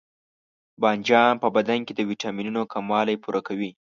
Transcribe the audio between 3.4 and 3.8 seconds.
کوي.